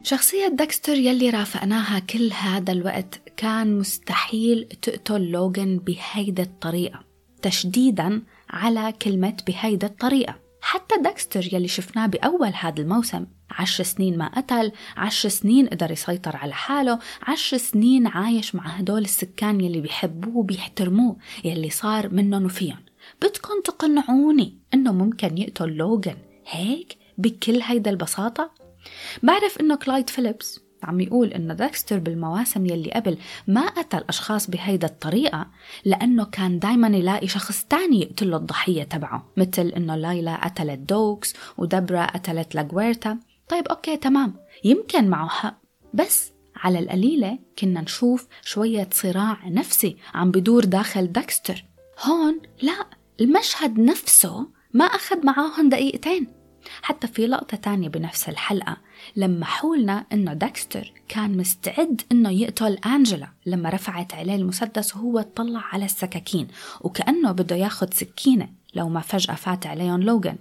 شخصية 0.02 0.48
داكستر 0.48 0.94
يلي 0.94 1.30
رافقناها 1.30 1.98
كل 1.98 2.32
هذا 2.32 2.72
الوقت 2.72 3.20
كان 3.36 3.78
مستحيل 3.78 4.68
تقتل 4.82 5.30
لوغان 5.30 5.78
بهيدا 5.78 6.42
الطريقة 6.42 7.04
تشديدا 7.42 8.22
على 8.50 8.92
كلمة 9.02 9.36
بهيدا 9.46 9.86
الطريقة. 9.86 10.34
حتى 10.60 10.94
داكستر 11.04 11.54
يلي 11.54 11.68
شفناه 11.68 12.06
بأول 12.06 12.52
هذا 12.54 12.80
الموسم 12.82 13.26
عشر 13.50 13.84
سنين 13.84 14.18
ما 14.18 14.28
قتل 14.28 14.72
عشر 14.96 15.28
سنين 15.28 15.66
قدر 15.66 15.90
يسيطر 15.90 16.36
على 16.36 16.52
حاله 16.52 16.98
عشر 17.22 17.56
سنين 17.56 18.06
عايش 18.06 18.54
مع 18.54 18.66
هدول 18.66 19.02
السكان 19.02 19.60
يلي 19.60 19.80
بيحبوه 19.80 20.36
وبيحترموه 20.36 21.16
يلي 21.44 21.70
صار 21.70 22.08
منهم 22.08 22.44
وفيهم. 22.44 22.78
بدكم 23.22 23.60
تقنعوني 23.64 24.58
إنه 24.74 24.92
ممكن 24.92 25.38
يقتل 25.38 25.68
لوغان 25.68 26.16
هيك؟ 26.50 27.01
بكل 27.18 27.60
هيدا 27.62 27.90
البساطة. 27.90 28.50
بعرف 29.22 29.60
إنه 29.60 29.76
كلايد 29.76 30.10
فيليبس 30.10 30.60
عم 30.82 31.00
يقول 31.00 31.28
إنه 31.28 31.54
داكستر 31.54 31.98
بالمواسم 31.98 32.66
يلي 32.66 32.90
قبل 32.90 33.18
ما 33.46 33.68
قتل 33.68 34.04
أشخاص 34.08 34.50
بهيدا 34.50 34.86
الطريقة 34.86 35.46
لأنه 35.84 36.24
كان 36.24 36.58
دايما 36.58 36.88
يلاقي 36.88 37.28
شخص 37.28 37.64
تاني 37.64 38.00
يقتله 38.02 38.36
الضحية 38.36 38.82
تبعه 38.82 39.32
مثل 39.36 39.68
إنه 39.68 39.96
لايلا 39.96 40.44
قتلت 40.44 40.78
دوكس 40.78 41.34
ودبرا 41.58 42.06
قتلت 42.06 42.54
لاغويرتا 42.54 43.18
طيب 43.48 43.68
okay 43.68 43.96
تمام 43.96 44.34
يمكن 44.64 45.08
معه 45.08 45.28
حق. 45.28 45.62
بس 45.94 46.32
على 46.56 46.78
القليلة 46.78 47.38
كنا 47.58 47.80
نشوف 47.80 48.26
شوية 48.42 48.88
صراع 48.92 49.48
نفسي 49.48 49.96
عم 50.14 50.30
بدور 50.30 50.64
داخل 50.64 51.12
داكستر. 51.12 51.64
هون 52.04 52.40
لا 52.62 52.86
المشهد 53.20 53.78
نفسه 53.78 54.48
ما 54.74 54.84
أخذ 54.84 55.26
معاهم 55.26 55.68
دقيقتين. 55.68 56.41
حتى 56.82 57.06
في 57.06 57.26
لقطة 57.26 57.56
تانية 57.56 57.88
بنفس 57.88 58.28
الحلقة 58.28 58.76
لما 59.16 59.44
حولنا 59.44 60.06
إنه 60.12 60.32
داكستر 60.32 60.92
كان 61.08 61.36
مستعد 61.36 62.02
إنه 62.12 62.30
يقتل 62.30 62.78
أنجلا 62.86 63.28
لما 63.46 63.70
رفعت 63.70 64.14
عليه 64.14 64.34
المسدس 64.34 64.96
وهو 64.96 65.18
اطلع 65.18 65.60
على 65.72 65.84
السكاكين 65.84 66.48
وكأنه 66.80 67.32
بده 67.32 67.56
ياخد 67.56 67.94
سكينة 67.94 68.48
لو 68.74 68.88
ما 68.88 69.00
فجأة 69.00 69.34
فات 69.34 69.66
عليهم 69.66 70.02
لوغان 70.02 70.38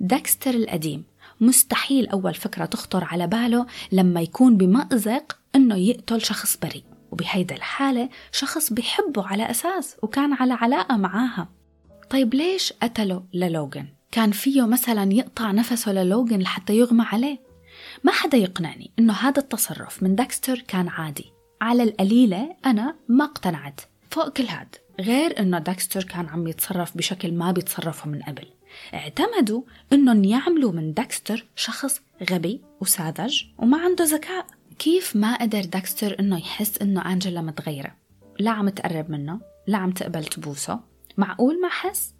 داكستر 0.00 0.54
القديم 0.54 1.04
مستحيل 1.40 2.08
أول 2.08 2.34
فكرة 2.34 2.64
تخطر 2.64 3.04
على 3.04 3.26
باله 3.26 3.66
لما 3.92 4.20
يكون 4.20 4.56
بمأزق 4.56 5.38
إنه 5.56 5.76
يقتل 5.76 6.22
شخص 6.22 6.56
بريء 6.56 6.84
وبهيدا 7.12 7.54
الحالة 7.54 8.08
شخص 8.32 8.72
بيحبه 8.72 9.26
على 9.26 9.50
أساس 9.50 9.96
وكان 10.02 10.32
على 10.32 10.52
علاقة 10.52 10.96
معاها 10.96 11.48
طيب 12.10 12.34
ليش 12.34 12.72
قتله 12.72 13.24
للوغان؟ 13.34 13.86
كان 14.12 14.30
فيه 14.30 14.66
مثلا 14.66 15.12
يقطع 15.12 15.50
نفسه 15.50 15.92
للوغان 15.92 16.40
لحتى 16.40 16.76
يغمى 16.76 17.04
عليه. 17.12 17.38
ما 18.04 18.12
حدا 18.12 18.38
يقنعني 18.38 18.90
إنه 18.98 19.12
هذا 19.12 19.40
التصرف 19.40 20.02
من 20.02 20.14
داكستر 20.14 20.64
كان 20.68 20.88
عادي. 20.88 21.32
على 21.60 21.82
القليلة 21.82 22.56
أنا 22.66 22.96
ما 23.08 23.24
اقتنعت. 23.24 23.80
فوق 24.10 24.28
كل 24.28 24.44
هاد 24.44 24.76
غير 25.00 25.40
إنه 25.40 25.58
داكستر 25.58 26.04
كان 26.04 26.28
عم 26.28 26.46
يتصرف 26.46 26.96
بشكل 26.96 27.32
ما 27.32 27.52
بيتصرفه 27.52 28.10
من 28.10 28.22
قبل. 28.22 28.46
اعتمدوا 28.94 29.62
إنهم 29.92 30.24
يعملوا 30.24 30.72
من 30.72 30.94
داكستر 30.94 31.46
شخص 31.56 32.00
غبي 32.30 32.60
وساذج 32.80 33.42
وما 33.58 33.78
عنده 33.78 34.04
ذكاء. 34.04 34.46
كيف 34.78 35.16
ما 35.16 35.36
قدر 35.36 35.64
داكستر 35.64 36.16
إنه 36.20 36.38
يحس 36.38 36.78
إنه 36.78 37.12
أنجلا 37.12 37.40
متغيرة؟ 37.40 37.96
لا 38.38 38.50
عم 38.50 38.68
تقرب 38.68 39.10
منه 39.10 39.40
لا 39.66 39.78
عم 39.78 39.90
تقبل 39.90 40.24
تبوسه 40.24 40.91
معقول 41.16 41.60
ما 41.60 41.68
حس؟ 41.68 42.14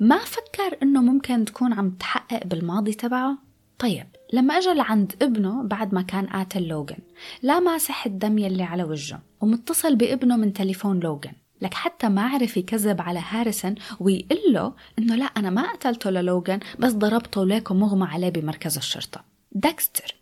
ما 0.00 0.18
فكر 0.18 0.78
إنه 0.82 1.02
ممكن 1.02 1.44
تكون 1.44 1.72
عم 1.72 1.90
تحقق 1.90 2.46
بالماضي 2.46 2.94
تبعه؟ 2.94 3.38
طيب 3.78 4.06
لما 4.32 4.58
اجى 4.58 4.74
لعند 4.74 5.12
ابنه 5.22 5.62
بعد 5.62 5.94
ما 5.94 6.02
كان 6.02 6.26
قاتل 6.26 6.62
لوغان 6.68 6.98
لا 7.42 7.60
ماسح 7.60 8.06
الدم 8.06 8.38
يلي 8.38 8.62
على 8.62 8.84
وجهه 8.84 9.22
ومتصل 9.40 9.96
بابنه 9.96 10.36
من 10.36 10.52
تليفون 10.52 11.00
لوغان 11.00 11.32
لك 11.62 11.74
حتى 11.74 12.08
ما 12.08 12.22
عرف 12.22 12.56
يكذب 12.56 13.00
على 13.00 13.22
هاريسون 13.28 13.74
ويقول 14.00 14.38
له 14.48 14.72
إنه 14.98 15.14
لا 15.14 15.24
أنا 15.24 15.50
ما 15.50 15.72
قتلته 15.72 16.10
للوغان 16.10 16.60
بس 16.78 16.92
ضربته 16.92 17.46
ليكو 17.46 17.74
مغمى 17.74 18.06
عليه 18.06 18.28
بمركز 18.28 18.76
الشرطة 18.76 19.24
داكستر 19.52 20.14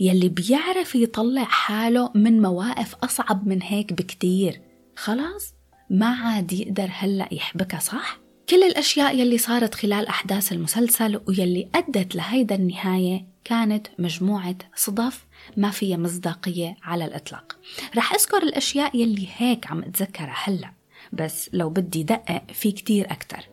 يلي 0.00 0.28
بيعرف 0.28 0.94
يطلع 0.94 1.44
حاله 1.44 2.10
من 2.14 2.42
مواقف 2.42 2.94
أصعب 2.94 3.48
من 3.48 3.62
هيك 3.62 3.92
بكتير 3.92 4.60
خلاص 4.96 5.54
ما 5.90 6.06
عاد 6.06 6.52
يقدر 6.52 6.88
هلا 6.92 7.28
يحبكها 7.32 7.80
صح؟ 7.80 8.18
كل 8.48 8.62
الأشياء 8.62 9.18
يلي 9.18 9.38
صارت 9.38 9.74
خلال 9.74 10.06
أحداث 10.06 10.52
المسلسل 10.52 11.20
ويلي 11.28 11.68
أدت 11.74 12.14
لهيدا 12.14 12.54
النهاية 12.54 13.26
كانت 13.44 13.86
مجموعة 13.98 14.56
صدف 14.76 15.26
ما 15.56 15.70
فيها 15.70 15.96
مصداقية 15.96 16.76
على 16.82 17.04
الإطلاق. 17.04 17.58
رح 17.96 18.14
أذكر 18.14 18.42
الأشياء 18.42 18.96
يلي 18.96 19.28
هيك 19.36 19.70
عم 19.70 19.82
أتذكرها 19.82 20.36
هلأ 20.44 20.72
بس 21.12 21.50
لو 21.52 21.70
بدي 21.70 22.02
دقق 22.02 22.42
فيه 22.52 22.72
كتير 22.72 23.12
أكتر. 23.12 23.48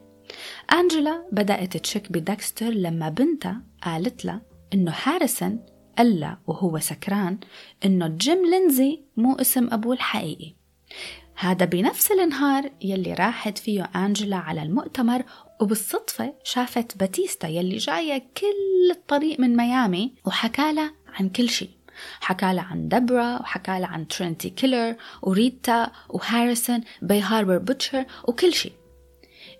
أنجلا 0.74 1.24
بدأت 1.32 1.78
تشك 1.78 2.12
بدكستر 2.12 2.70
لما 2.70 3.10
بنتها 3.10 3.62
قالت 3.84 4.26
لها 4.26 4.42
إنه 4.74 4.94
هاريسون 5.04 5.60
قال 5.98 6.38
وهو 6.48 6.80
سكران 6.80 7.38
إنه 7.86 8.08
جيم 8.08 8.46
لينزي 8.46 9.00
مو 9.18 9.36
اسم 9.36 9.74
أبوه 9.74 9.94
الحقيقي. 9.94 10.54
هذا 11.38 11.66
بنفس 11.66 12.12
النهار 12.12 12.72
يلي 12.82 13.14
راحت 13.14 13.58
فيه 13.58 13.84
أنجلا 13.96 14.36
على 14.36 14.64
المؤتمر 14.64 15.24
وبالصدفة 15.62 16.34
شافت 16.44 16.98
باتيستا 16.98 17.48
يلي 17.48 17.78
جاية 17.78 18.18
كل 18.38 18.92
الطريق 18.92 19.40
من 19.40 19.56
ميامي 19.56 20.14
وحكى 20.26 20.74
لها 20.74 20.94
عن 21.20 21.30
كل 21.30 21.50
شيء 21.50 21.70
حكى 22.22 22.54
لها 22.54 22.64
عن 22.64 22.88
دبرا 22.88 23.40
وحكى 23.42 23.80
لها 23.80 23.88
عن 23.88 24.08
Trinity 24.08 24.50
Killer 24.50 24.96
وريتا 25.22 25.92
وهاريسون 26.10 26.82
Bay 27.02 27.22
Harbor 27.22 27.58
Butcher 27.58 28.06
وكل 28.28 28.54
شيء 28.54 28.74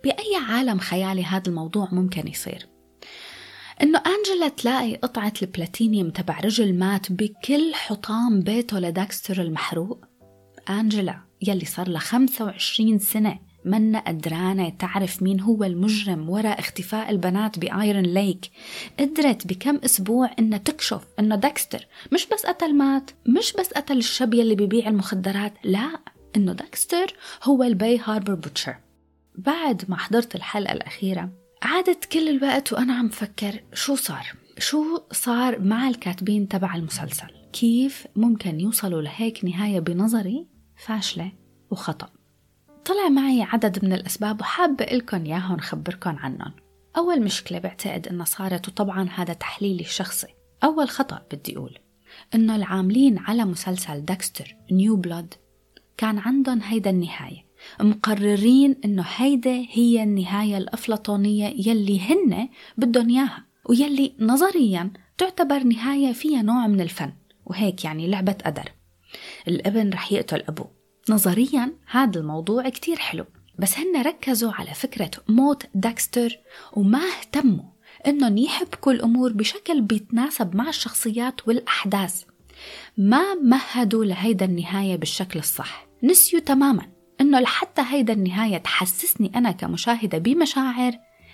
بأي 0.04 0.36
عالم 0.50 0.80
خيالي 0.80 1.24
هذا 1.24 1.44
الموضوع 1.48 1.88
ممكن 1.92 2.28
يصير؟ 2.28 2.68
إنه 3.82 4.02
أنجلا 4.06 4.48
تلاقي 4.48 4.96
قطعة 4.96 5.34
البلاتينيوم 5.42 6.10
تبع 6.10 6.40
رجل 6.40 6.74
مات 6.74 7.12
بكل 7.12 7.74
حطام 7.74 8.42
بيته 8.42 8.80
لداكستر 8.80 9.42
المحروق؟ 9.42 10.06
أنجلا. 10.70 11.25
يلي 11.48 11.66
صار 11.66 11.90
لها 11.90 12.00
25 12.00 13.00
سنة. 13.00 13.40
منا 13.66 14.00
قدرانة 14.00 14.70
تعرف 14.70 15.24
مين 15.24 15.40
هو 15.40 15.64
المجرم 15.64 16.30
وراء 16.30 16.60
اختفاء 16.60 17.10
البنات 17.10 17.60
بآيرن 17.60 18.04
ليك. 18.04 18.52
قدرت 19.00 19.48
بكم 19.48 19.76
أسبوع 19.76 20.32
إنها 20.40 20.58
تكشف 20.58 21.02
إنه 21.20 21.36
داكستر 21.36 21.88
مش 22.12 22.28
بس 22.34 22.46
قتل 22.46 22.76
مات 22.76 23.12
مش 23.26 23.54
بس 23.54 23.74
قتل 23.74 23.98
الشاب 23.98 24.34
يلي 24.34 24.56
بيبيع 24.56 24.88
المخدرات 24.88 25.54
لا 25.64 26.00
إنه 26.36 26.54
داكستر 26.54 27.14
هو 27.44 27.64
ال 27.64 27.73
Bay 27.73 28.00
Harbor 28.06 28.34
Butcher. 28.36 28.76
بعد 29.36 29.84
ما 29.90 29.98
حضرت 29.98 30.36
الحلقة 30.36 30.74
الأخيرة 30.74 31.30
قعدت 31.62 32.06
كل 32.06 32.30
الوقت 32.30 32.74
وأنا 32.74 32.94
عم 32.94 33.10
فكر 33.10 33.64
شو 33.74 33.96
صار؟ 33.96 34.34
شو 34.58 35.00
صار 35.12 35.60
مع 35.60 35.88
الكاتبين 35.88 36.48
تبع 36.48 36.76
المسلسل؟ 36.76 37.28
كيف 37.54 38.08
ممكن 38.16 38.60
يوصلوا 38.60 39.02
لهيك 39.02 39.46
نهاية 39.46 39.80
بنظري؟ 39.80 40.48
فاشلة 40.76 41.32
وخطأ. 41.72 42.10
طلع 42.86 43.10
معي 43.10 43.42
عدد 43.42 43.86
من 43.86 43.94
الأسباب 43.94 44.42
وحابة 44.42 44.86
لكم 44.86 45.26
إياهم 45.26 45.58
خبركم 45.58 46.16
عنهم 46.18 46.52
أول 46.98 47.22
مشكلة 47.22 47.60
بعتقد 47.60 48.08
إنها 48.08 48.26
صارت 48.26 48.68
وطبعا 48.68 49.10
هذا 49.16 49.34
تحليلي 49.34 49.82
الشخصي. 49.82 50.28
أول 50.64 50.90
خطأ 50.90 51.22
بدي 51.32 51.58
أقول 51.58 51.78
إنه 52.36 52.56
العاملين 52.56 53.18
على 53.18 53.46
مسلسل 53.46 54.06
داكستر 54.06 54.56
New 54.72 54.96
Blood 54.96 55.34
كان 55.98 56.18
عندهم 56.18 56.62
هيدا 56.62 56.90
النهاية. 56.90 57.46
مقررين 57.82 58.76
إنه 58.86 59.06
هيدا 59.16 59.66
هي 59.72 60.04
النهاية 60.04 60.58
الأفلاطونية 60.58 61.68
يلي 61.68 62.00
هن 62.00 62.50
بدهم 62.78 63.10
إياها 63.10 63.46
ويلي 63.70 64.16
نظريا 64.20 64.94
تعتبر 65.18 65.64
نهاية 65.64 66.14
فيها 66.14 66.42
نوع 66.42 66.68
من 66.68 66.82
الفن. 66.82 67.14
وهيك 67.46 67.86
يعني 67.86 68.08
لعبة 68.08 68.36
قدر 68.46 68.72
الأبن 69.48 69.90
رح 69.90 70.12
يقتل 70.12 70.44
أبوه. 70.50 70.72
نظريا 71.10 71.74
هذا 71.92 72.20
الموضوع 72.20 72.70
كتير 72.70 72.98
حلو 72.98 73.26
بس 73.60 73.78
هن 73.78 74.02
ركزوا 74.02 74.52
على 74.52 74.74
فكرة 74.74 75.12
موت 75.28 75.64
داكستر 75.74 76.40
وما 76.74 77.02
اهتموا 77.20 77.64
إنهم 78.08 78.38
يحبكوا 78.38 78.92
الأمور 78.92 79.34
بشكل 79.34 79.82
بيتناسب 79.82 80.56
مع 80.56 80.70
الشخصيات 80.70 81.48
والأحداث. 81.48 82.24
ما 82.98 83.34
مهدوا 83.34 84.06
لهيدا 84.06 84.46
النهاية 84.46 84.96
بالشكل 84.96 85.40
الصح. 85.40 85.88
نسيوا 86.04 86.42
تماما 86.42 86.88
إنه 87.22 87.40
لحتى 87.40 87.82
هيدا 87.90 88.14
النهاية 88.14 88.58
تحسسني 88.58 89.32
أنا 89.36 89.52
كمشاهدة 89.52 90.18
بمشاعر 90.18 90.94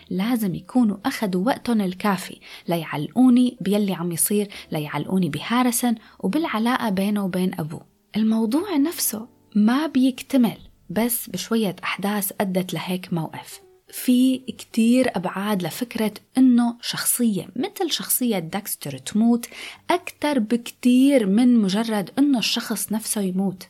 لازم 0.09 0.55
يكونوا 0.55 0.97
أخذوا 1.05 1.45
وقتهم 1.45 1.81
الكافي 1.81 2.39
ليعلقوني 2.67 3.57
بيلي 3.61 3.93
عم 3.93 4.11
يصير 4.11 4.47
ليعلقوني 4.71 5.29
بهارسن 5.29 5.95
وبالعلاقة 6.19 6.89
بينه 6.89 7.25
وبين 7.25 7.51
أبوه. 7.59 7.90
الموضوع 8.15 8.77
نفسه 8.77 9.27
ما 9.55 9.87
بيكتمل 9.87 10.57
بس 10.89 11.29
بشوية 11.29 11.75
أحداث 11.83 12.31
أدت 12.41 12.73
لهيك 12.73 13.13
موقف 13.13 13.61
في 13.91 14.37
كتير 14.37 15.11
أبعاد 15.15 15.63
لفكرة 15.63 16.13
إنه 16.37 16.77
شخصية 16.81 17.49
مثل 17.55 17.91
شخصية 17.91 18.39
داكستر 18.39 18.97
تموت 18.97 19.47
أكتر 19.89 20.39
بكتير 20.39 21.27
من 21.27 21.57
مجرد 21.57 22.09
إنه 22.19 22.39
الشخص 22.39 22.91
نفسه 22.91 23.21
يموت 23.21 23.67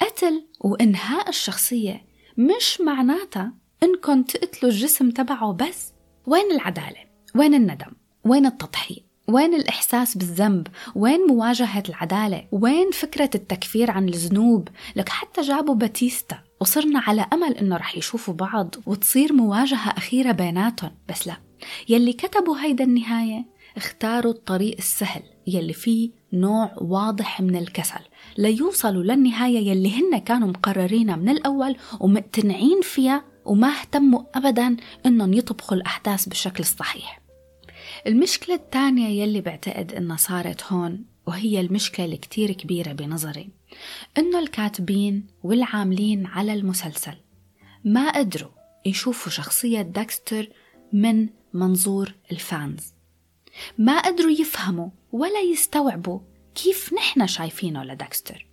قتل 0.00 0.44
وإنهاء 0.60 1.28
الشخصية 1.28 2.04
مش 2.38 2.80
معناتها 2.80 3.52
إنكم 3.82 4.22
تقتلوا 4.22 4.72
الجسم 4.72 5.10
تبعه 5.10 5.52
بس 5.52 5.92
وين 6.26 6.50
العدالة؟ 6.50 7.04
وين 7.34 7.54
الندم؟ 7.54 7.92
وين 8.24 8.46
التضحية؟ 8.46 9.07
وين 9.28 9.54
الإحساس 9.54 10.18
بالذنب؟ 10.18 10.66
وين 10.94 11.26
مواجهة 11.26 11.82
العدالة؟ 11.88 12.44
وين 12.52 12.90
فكرة 12.90 13.30
التكفير 13.34 13.90
عن 13.90 14.08
الذنوب؟ 14.08 14.68
لك 14.96 15.08
حتى 15.08 15.40
جابوا 15.40 15.74
باتيستا 15.74 16.38
وصرنا 16.60 17.00
على 17.00 17.26
أمل 17.32 17.56
إنه 17.56 17.76
رح 17.76 17.96
يشوفوا 17.96 18.34
بعض 18.34 18.74
وتصير 18.86 19.32
مواجهة 19.32 19.90
أخيرة 19.90 20.32
بيناتهم 20.32 20.90
بس 21.08 21.26
لا 21.26 21.36
يلي 21.88 22.12
كتبوا 22.12 22.56
هيدا 22.60 22.84
النهاية 22.84 23.44
اختاروا 23.76 24.32
الطريق 24.32 24.76
السهل 24.78 25.22
يلي 25.46 25.72
فيه 25.72 26.10
نوع 26.32 26.72
واضح 26.80 27.40
من 27.40 27.56
الكسل 27.56 28.00
ليوصلوا 28.38 29.02
للنهاية 29.02 29.68
يلي 29.70 29.92
هن 30.00 30.18
كانوا 30.18 30.48
مقررينها 30.48 31.16
من 31.16 31.28
الأول 31.28 31.76
ومقتنعين 32.00 32.80
فيها 32.82 33.24
وما 33.44 33.68
اهتموا 33.68 34.22
أبدا 34.34 34.76
إنهم 35.06 35.34
يطبخوا 35.34 35.76
الأحداث 35.76 36.28
بالشكل 36.28 36.60
الصحيح 36.60 37.27
المشكلة 38.06 38.54
الثانية 38.54 39.22
يلي 39.22 39.40
بعتقد 39.40 39.92
إنها 39.92 40.16
صارت 40.16 40.64
هون 40.64 41.04
وهي 41.26 41.60
المشكلة 41.60 42.06
الكتير 42.06 42.52
كبيرة 42.52 42.92
بنظري 42.92 43.50
إنه 44.18 44.38
الكاتبين 44.38 45.26
والعاملين 45.42 46.26
على 46.26 46.52
المسلسل 46.52 47.14
ما 47.84 48.10
قدروا 48.10 48.50
يشوفوا 48.86 49.32
شخصية 49.32 49.82
داكستر 49.82 50.48
من 50.92 51.28
منظور 51.52 52.14
ال 52.32 52.42
fans. 52.42 52.94
ما 53.78 54.00
قدروا 54.00 54.30
يفهموا 54.30 54.90
ولا 55.12 55.40
يستوعبوا 55.40 56.20
كيف 56.54 56.94
نحن 56.94 57.26
شايفينه 57.26 57.84
لداكستر. 57.84 58.46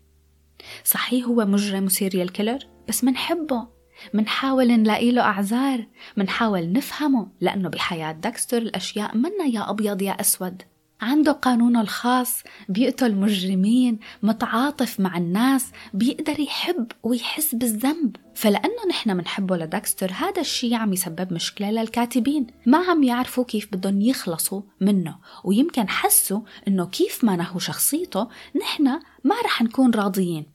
صحيح 0.84 1.26
هو 1.26 1.46
مجرم 1.46 1.86
و 1.86 1.92
serial 1.92 2.32
killer 2.32 2.68
بس 2.88 3.04
منحبه. 3.04 3.75
منحاول 4.14 4.68
نلاقي 4.68 5.12
له 5.12 5.22
أعذار 5.22 5.88
منحاول 6.18 6.72
نفهمه 6.72 7.28
لأنه 7.42 7.70
بحياة 7.70 8.12
داكستر 8.12 8.58
الأشياء 8.58 9.18
منا 9.18 9.46
يا 9.54 9.70
أبيض 9.70 10.02
يا 10.02 10.12
أسود. 10.12 10.62
عنده 11.02 11.32
قانونه 11.32 11.82
الخاص 11.82 12.44
بيقتل 12.70 13.16
مجرمين 13.16 14.00
متعاطف 14.24 15.00
مع 15.00 15.18
الناس 15.18 15.72
بيقدر 15.94 16.40
يحب 16.40 16.92
ويحس 17.04 17.56
بالذنب. 17.56 18.16
فلأنه 18.36 18.86
نحن 18.90 19.18
منحبه 19.18 19.58
لداكستر 19.58 20.12
هذا 20.12 20.42
الشيء 20.42 20.74
عم 20.74 20.94
يسبب 20.94 21.34
مشكلة 21.34 21.72
للكاتبين. 21.72 22.48
ما 22.66 22.78
عم 22.78 23.04
يعرفوا 23.04 23.44
كيف 23.44 23.68
بدهم 23.72 24.02
يخلصوا 24.02 24.62
منه. 24.82 25.18
ويمكن 25.44 25.90
حسوا 25.90 26.42
إنه 26.68 26.86
كيف 26.86 27.24
ما 27.24 27.36
نهوا 27.36 27.60
شخصيته 27.60 28.28
نحن 28.62 28.88
ما 29.24 29.36
رح 29.46 29.62
نكون 29.62 29.92
راضيين. 29.92 30.46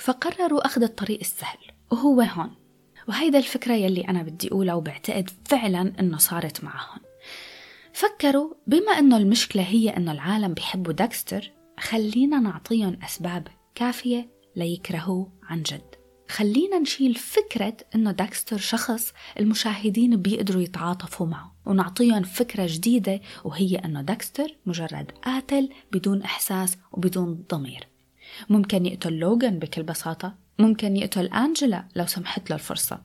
فقرروا 0.00 0.66
أخذ 0.66 0.82
الطريق 0.82 1.18
السهل. 1.20 1.58
وهو 1.90 2.20
هون. 2.20 2.50
وهيدا 3.08 3.38
الفكرة 3.38 3.74
يلي 3.74 4.00
أنا 4.00 4.22
بدي 4.22 4.48
أقولها 4.48 4.74
وبعتقد 4.74 5.30
فعلا 5.44 5.92
إنه 6.00 6.18
صارت 6.18 6.64
معهم 6.64 7.00
فكروا 7.92 8.54
بما 8.66 8.92
إنه 8.92 9.16
المشكلة 9.16 9.62
هي 9.62 9.96
إنه 9.96 10.12
العالم 10.12 10.54
بيحبوا 10.54 10.92
داكستر 10.92 11.50
خلينا 11.80 12.38
نعطيهم 12.38 12.98
أسباب 13.04 13.48
كافية 13.74 14.30
ليكرهوه 14.56 15.32
عن 15.42 15.62
جد. 15.62 15.94
خلينا 16.28 16.78
نشيل 16.78 17.14
فكرة 17.14 17.76
إنه 17.94 18.12
داكستر 18.12 18.58
شخص 18.58 19.12
المشاهدين 19.38 20.16
بيقدروا 20.16 20.62
يتعاطفوا 20.62 21.26
معه 21.26 21.54
ونعطيهم 21.66 22.22
فكرة 22.22 22.66
جديدة 22.66 23.20
وهي 23.44 23.76
إنه 23.76 24.02
داكستر 24.02 24.56
مجرد 24.66 25.12
قاتل 25.24 25.68
بدون 25.92 26.22
إحساس 26.22 26.78
وبدون 26.92 27.44
ضمير. 27.50 27.88
ممكن 28.48 28.86
يقتل 28.86 29.12
لوغان 29.12 29.58
بكل 29.58 29.82
بساطة. 29.82 30.47
ممكن 30.58 30.96
يقتل 30.96 31.26
أنجلا 31.26 31.84
لو 31.96 32.06
سمحت 32.06 32.50
له 32.50 32.56
الفرصة. 32.56 33.02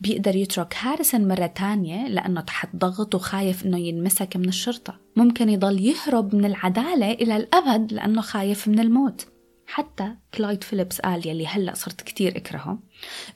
بيقدر 0.00 0.36
يترك 0.36 0.76
هاريسون 0.80 1.28
مرة 1.28 1.46
تانية 1.46 2.08
لأنه 2.08 2.40
تحت 2.40 2.76
ضغط 2.76 3.14
وخايف 3.14 3.66
إنه 3.66 3.78
ينمسك 3.78 4.36
من 4.36 4.48
الشرطة. 4.48 5.00
ممكن 5.16 5.48
يضل 5.48 5.80
يهرب 5.80 6.34
من 6.34 6.44
العدالة 6.44 7.12
إلى 7.12 7.36
الأبد 7.36 7.92
لأنه 7.92 8.20
خايف 8.20 8.68
من 8.68 8.78
الموت. 8.78 9.26
حتى 9.66 10.14
كلايد 10.34 10.64
فيليبس 10.64 11.00
قال 11.00 11.28
يلي 11.28 11.46
هلأ 11.46 11.74
صرت 11.74 12.00
كتير 12.00 12.36
أكرهه 12.36 12.78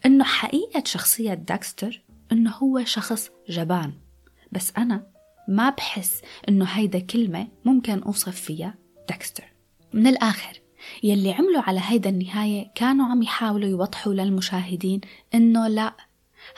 إنه 0.06 0.24
حقيقة 0.24 0.82
شخصية 0.86 1.34
داكستر 1.34 2.02
إنه 2.32 2.50
هو 2.50 2.84
شخص 2.84 3.30
جبان. 3.48 3.92
بس 4.52 4.72
أنا 4.78 5.06
ما 5.48 5.70
بحس 5.70 6.22
إنه 6.48 6.64
هيدا 6.64 6.98
كلمة 6.98 7.48
ممكن 7.64 8.02
أوصف 8.02 8.40
فيها 8.40 8.74
داكستر. 9.08 9.44
من 9.92 10.06
الآخر 10.06 10.60
يلي 11.04 11.32
عملوا 11.32 11.62
على 11.62 11.80
هيدا 11.82 12.10
النهاية 12.10 12.70
كانوا 12.74 13.06
عم 13.06 13.22
يحاولوا 13.22 13.68
يوضحوا 13.68 14.14
للمشاهدين 14.14 15.00
إنه 15.34 15.68
لا 15.68 15.92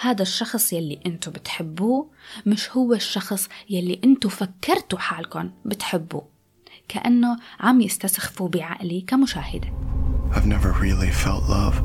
هذا 0.01 0.23
الشخص 0.23 0.73
يلي 0.73 1.01
أنتو 1.07 1.31
بتحبوه 1.31 2.11
مش 2.47 2.71
هو 2.77 2.95
الشخص 2.95 3.49
يلي 3.71 4.01
أنتو 4.05 4.29
فكرتوا 4.29 4.99
حالكم 4.99 5.51
بتحبوه 5.65 6.27
كأنه 6.89 7.37
عم 7.61 7.81
يستسخفوا 7.81 8.49
بعقلي 8.49 9.01
كمشاهدة 9.01 9.69
I've 10.33 10.47
never 10.47 10.73
really 10.73 11.11
felt 11.25 11.45
love. 11.49 11.77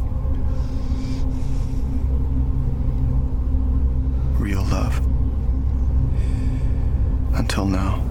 Real 4.40 4.66
love. 4.78 4.96
Until 7.40 7.66
now. 7.66 8.11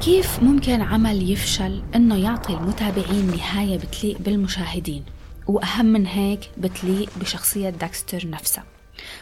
كيف 0.00 0.42
ممكن 0.42 0.80
عمل 0.80 1.30
يفشل 1.30 1.82
إنه 1.94 2.16
يعطي 2.16 2.52
المتابعين 2.52 3.26
نهاية 3.26 3.78
بتليق 3.78 4.18
بالمشاهدين؟ 4.18 5.04
وأهم 5.46 5.86
من 5.86 6.06
هيك 6.06 6.50
بتليق 6.58 7.10
بشخصية 7.18 7.70
داكستر 7.70 8.30
نفسها. 8.30 8.64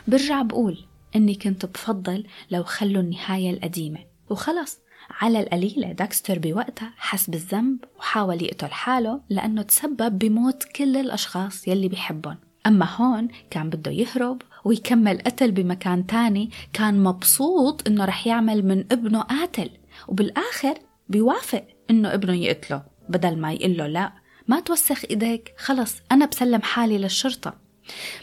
برجع 0.08 0.42
بقول 0.42 0.78
إني 1.16 1.34
كنت 1.34 1.66
بفضل 1.66 2.24
لو 2.50 2.62
خلوا 2.62 3.02
النهاية 3.02 3.50
القديمة. 3.50 3.98
وخلص 4.30 4.78
على 5.20 5.40
القليلة 5.40 5.92
داكستر 5.92 6.38
بوقتها 6.38 6.92
حس 6.96 7.30
بالذنب 7.30 7.78
وحاول 7.98 8.42
يقتل 8.42 8.70
حاله 8.70 9.20
لأنه 9.30 9.62
تسبب 9.62 10.18
بموت 10.18 10.64
كل 10.64 10.96
الأشخاص 10.96 11.68
يلي 11.68 11.88
بيحبهم. 11.88 12.36
أما 12.66 12.88
هون 12.96 13.28
كان 13.50 13.70
بده 13.70 13.90
يهرب 13.90 14.42
ويكمل 14.64 15.18
قتل 15.18 15.52
بمكان 15.52 16.06
تاني 16.06 16.50
كان 16.72 17.02
مبسوط 17.04 17.88
إنه 17.88 18.04
رح 18.04 18.26
يعمل 18.26 18.66
من 18.66 18.84
ابنه 18.92 19.20
قاتل. 19.20 19.70
وبالآخر 20.08 20.78
بيوافق 21.08 21.66
إنه 21.90 22.14
ابنه 22.14 22.34
يقتله. 22.34 22.82
بدل 23.08 23.38
ما 23.38 23.52
يقول 23.52 23.76
له 23.76 23.86
لا 23.86 24.12
ما 24.48 24.60
توسخ 24.60 25.04
إيديك 25.10 25.54
خلص 25.58 25.94
أنا 26.12 26.26
بسلم 26.26 26.62
حالي 26.62 26.98
للشرطة. 26.98 27.54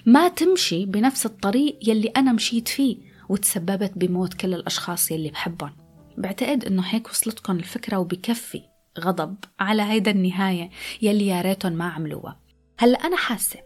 ما 0.06 0.28
تمشي 0.28 0.86
بنفس 0.86 1.26
الطريق 1.26 1.80
يلي 1.88 2.08
أنا 2.08 2.34
مشيت 2.34 2.68
فيه 2.68 2.98
وتسببت 3.30 3.92
بموت 3.96 4.34
كل 4.34 4.54
الأشخاص 4.54 5.12
يلي 5.12 5.30
بحبهم. 5.30 5.72
بعتقد 6.18 6.66
إنه 6.66 6.82
هيك 6.82 7.10
وصلتكم 7.10 7.58
الفكرة 7.58 7.98
وبكفي 7.98 8.62
غضب 9.00 9.36
على 9.60 9.82
هيدا 9.82 10.12
النهاية 10.12 10.70
يلي 11.02 11.28
يا 11.28 11.42
ريتهم 11.42 11.74
ما 11.74 11.90
عملوها. 11.90 12.40
هلأ 12.78 12.98
أنا 12.98 13.18
حاسة 13.18 13.60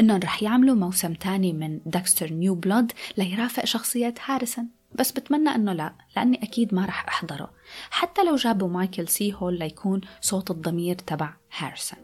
إنهم 0.00 0.20
رح 0.20 0.42
يعملوا 0.42 0.74
موسم 0.74 1.14
تاني 1.14 1.52
من 1.52 1.80
داكستر 1.86 2.32
New 2.32 2.54
Blood 2.54 2.92
ليرافق 3.16 3.64
شخصية 3.64 4.14
هاريسون. 4.24 4.68
بس 4.94 5.12
بتمنى 5.12 5.54
إنه 5.54 5.72
لا 5.72 5.92
لأني 6.16 6.42
أكيد 6.42 6.74
ما 6.74 6.86
رح 6.86 7.08
أحضره. 7.08 7.50
حتى 7.90 8.24
لو 8.24 8.36
جابوا 8.36 8.68
مايكل 8.68 9.08
سي 9.08 9.34
هول 9.34 9.58
ليكون 9.58 10.00
صوت 10.20 10.50
الضمير 10.50 10.94
تبع 10.94 11.34
هاريسون. 11.58 11.98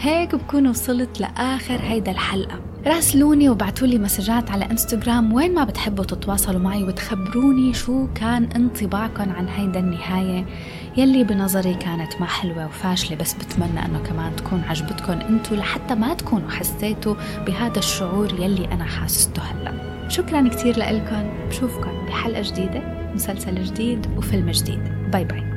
هيك 0.00 0.34
بكون 0.34 0.66
وصلت 0.66 1.20
لآخر 1.20 1.80
هيدا 1.80 2.10
الحلقة. 2.10 2.60
راسلوني 2.86 3.48
وبعتوا 3.48 3.86
لي 3.86 3.98
مسجات 3.98 4.50
على 4.50 4.64
إنستغرام 4.64 5.32
وين 5.32 5.54
ما 5.54 5.64
بتحبوا 5.64 6.04
تتواصلوا 6.04 6.60
معي 6.60 6.84
وتخبروني 6.84 7.74
شو 7.74 8.08
كان 8.14 8.44
انطباعكم 8.44 9.32
عن 9.32 9.48
هيدا 9.48 9.80
النهاية. 9.80 10.46
يلي 10.96 11.24
بنظري 11.24 11.74
كانت 11.74 12.20
ما 12.20 12.26
حلوة 12.26 12.66
وفاشلة 12.66 13.16
بس 13.16 13.34
بتمنى 13.34 13.84
إنه 13.86 13.98
كمان 13.98 14.36
تكون 14.36 14.62
عجبتكم 14.68 15.12
انتو 15.12 15.54
لحتى 15.54 15.94
ما 15.94 16.14
تكونوا 16.14 16.50
حسيتوا 16.50 17.14
بهذا 17.46 17.78
الشعور 17.78 18.32
يلي 18.40 18.64
أنا 18.72 18.84
حاسسته 18.84 19.42
هلأ. 19.42 20.08
شكرا 20.08 20.48
كتير 20.48 20.78
لكم 20.78 21.48
بشوفكم 21.48 22.06
بحلقة 22.06 22.42
جديدة 22.42 23.10
مسلسل 23.14 23.64
جديد 23.64 24.06
وفيلم 24.16 24.50
جديد. 24.50 25.10
باي 25.10 25.24
باي. 25.24 25.51